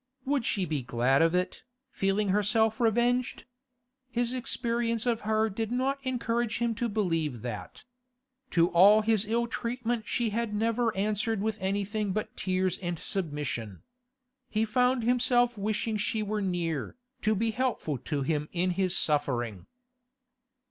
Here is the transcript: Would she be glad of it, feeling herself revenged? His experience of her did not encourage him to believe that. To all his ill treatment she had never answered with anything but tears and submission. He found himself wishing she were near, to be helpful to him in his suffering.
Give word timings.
Would 0.25 0.45
she 0.45 0.65
be 0.65 0.81
glad 0.81 1.21
of 1.21 1.35
it, 1.35 1.61
feeling 1.91 2.29
herself 2.29 2.79
revenged? 2.79 3.45
His 4.09 4.33
experience 4.33 5.05
of 5.05 5.21
her 5.21 5.47
did 5.47 5.71
not 5.71 5.99
encourage 6.03 6.57
him 6.57 6.73
to 6.73 6.89
believe 6.89 7.43
that. 7.43 7.83
To 8.49 8.69
all 8.69 9.01
his 9.03 9.27
ill 9.27 9.45
treatment 9.45 10.07
she 10.07 10.31
had 10.31 10.55
never 10.55 10.91
answered 10.97 11.39
with 11.39 11.59
anything 11.61 12.13
but 12.13 12.35
tears 12.35 12.79
and 12.79 12.97
submission. 12.97 13.83
He 14.49 14.65
found 14.65 15.03
himself 15.03 15.55
wishing 15.55 15.97
she 15.97 16.23
were 16.23 16.41
near, 16.41 16.97
to 17.21 17.35
be 17.35 17.51
helpful 17.51 17.99
to 17.99 18.23
him 18.23 18.49
in 18.51 18.71
his 18.71 18.97
suffering. 18.97 19.67